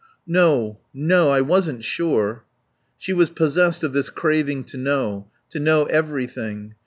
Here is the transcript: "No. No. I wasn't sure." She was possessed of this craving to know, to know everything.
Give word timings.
"No. 0.25 0.79
No. 0.95 1.29
I 1.29 1.41
wasn't 1.41 1.83
sure." 1.83 2.43
She 2.97 3.13
was 3.13 3.29
possessed 3.29 3.83
of 3.83 3.93
this 3.93 4.09
craving 4.09 4.63
to 4.63 4.77
know, 4.77 5.27
to 5.51 5.59
know 5.59 5.83
everything. 5.85 6.73